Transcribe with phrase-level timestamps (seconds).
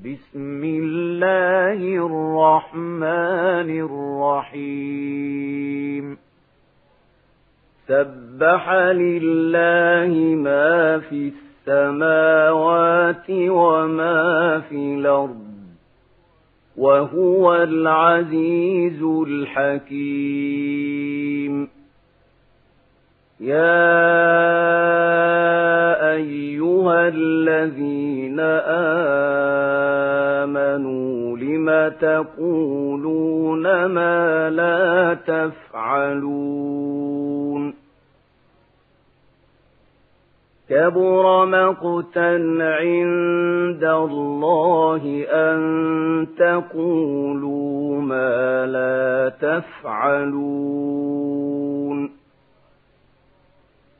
[0.00, 3.70] بسم الله الرحمن
[4.50, 6.18] الرحيم.
[7.88, 11.32] سبح لله ما في
[11.68, 15.42] السماوات وما في الأرض
[16.76, 20.02] وهو العزيز الحكيم.
[23.40, 23.82] يا
[26.12, 29.41] أيها الذين آمنوا
[31.36, 36.72] لم تقولون ما لا تفعلون
[40.68, 50.92] كبر مقتا عند الله أن تقولوا ما لا تفعلون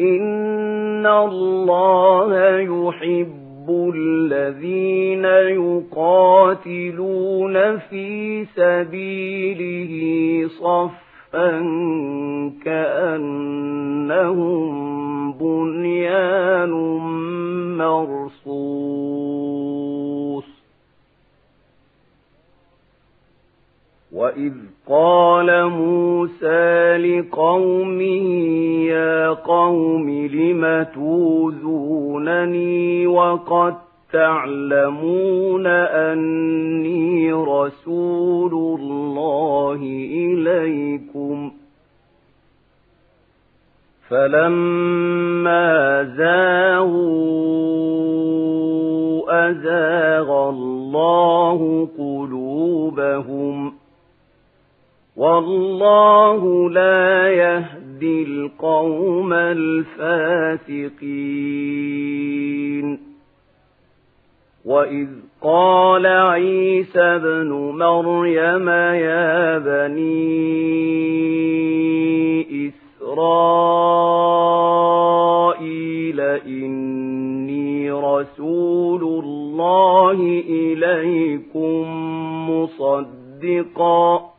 [0.00, 5.24] إن الله يحب الذين
[6.44, 9.92] يقاتلون في سبيله
[10.48, 11.50] صفا
[12.64, 14.64] كأنهم
[15.32, 16.70] بنيان
[17.78, 18.44] مرصوص
[24.12, 24.52] وإذ
[24.88, 28.28] قال موسى لقومه
[28.86, 30.08] يا قوم
[30.54, 32.46] لم توذونني
[33.06, 33.74] وقد
[34.12, 39.80] تعلمون أني رسول الله
[40.12, 41.52] إليكم
[44.08, 47.14] فلما زاغوا
[49.50, 53.74] أزاغ الله قلوبهم
[55.16, 57.73] والله لا يهدي
[58.04, 60.34] القوم الفاسقين.
[64.64, 65.08] وإذ
[65.42, 70.24] قال عيسى ابن مريم يا بني
[72.68, 73.40] إسرائيل
[76.20, 81.84] إني رسول الله إليكم
[82.50, 84.34] مصدقاً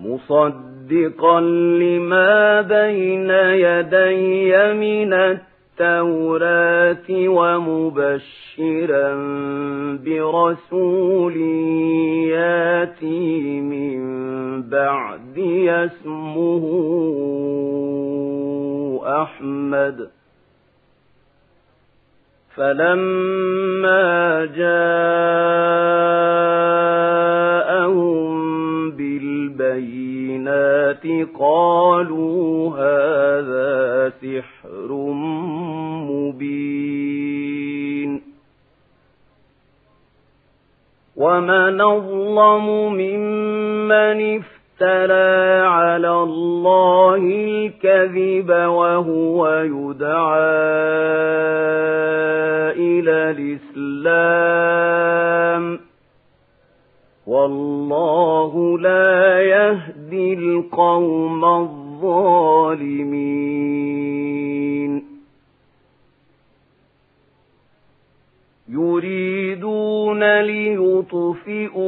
[0.00, 9.14] مصدقا لما بين يدي من التوراة ومبشرا
[10.04, 11.36] برسول
[12.26, 14.00] ياتي من
[14.62, 16.64] بعد اسمه
[19.22, 20.08] أحمد.
[22.56, 25.30] فلما جاءهم
[30.44, 34.92] بالبينات قالوا هذا سحر
[36.10, 38.10] مبين.
[41.16, 50.50] ومن أظلم ممن افترى على الله الكذب وهو يدعى
[52.76, 53.30] إلى
[53.76, 55.89] الإسلام.
[57.30, 63.30] والله لا يهدي القوم الظالمين.
[68.68, 71.80] يريدون ليطفئوا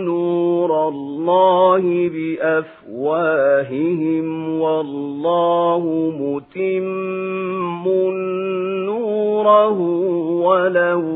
[0.00, 3.46] نور الله بأفواههم
[4.60, 7.88] والله متم
[8.86, 9.80] نوره
[10.46, 11.15] ولو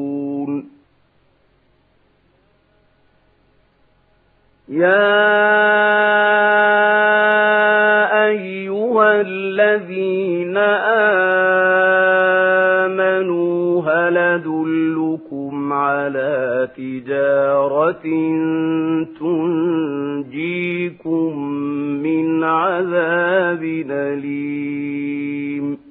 [4.71, 5.11] يا
[8.27, 10.57] أيها الذين
[12.87, 18.03] آمنوا هل أدلكم على تجارة
[19.19, 21.37] تنجيكم
[22.03, 25.90] من عذاب أليم؟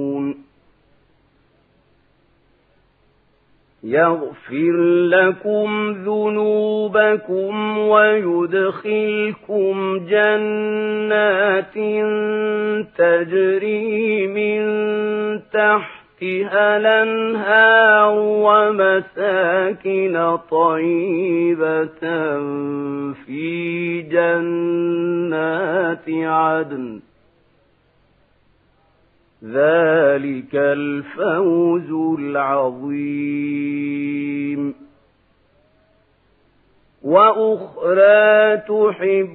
[3.83, 4.75] يغفر
[5.09, 9.25] لكم ذنوبكم ويدخلكم
[10.09, 11.73] جنات
[12.97, 14.61] تجري من
[15.53, 18.13] تحت تحتها الأنهار
[18.45, 20.15] ومساكن
[20.51, 22.03] طيبة
[23.25, 25.29] في جنات
[26.09, 26.99] عدن.
[29.45, 33.61] ذلك الفوز العظيم.
[37.03, 39.29] وأخرى تحبونها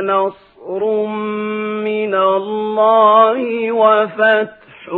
[0.00, 1.06] نصر
[1.84, 4.88] من الله وفتح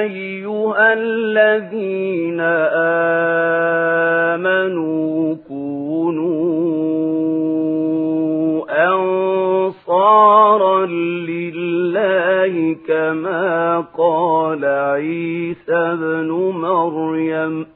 [0.00, 2.40] أيها الذين
[4.34, 6.54] آمنوا كونوا
[8.94, 17.66] أنصارا لله كما قال عيسى بن مريم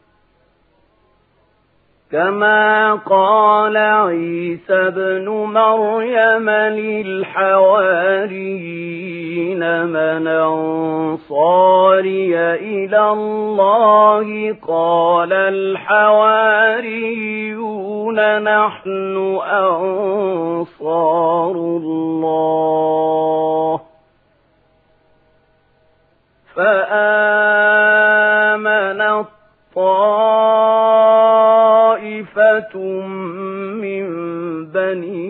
[2.12, 7.99] كما قال عيسى بن مريم للحواريين
[9.87, 11.78] من أنصاري
[12.38, 16.19] إلى الله قال الحواريون
[18.43, 19.16] نحن
[19.52, 21.07] أنصار